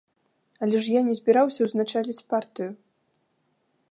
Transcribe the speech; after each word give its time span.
Але 0.67 0.79
я 0.79 0.79
ж 0.85 1.03
не 1.09 1.13
збіраўся 1.19 1.67
ўзначаліць 1.67 2.25
партыю! 2.35 2.71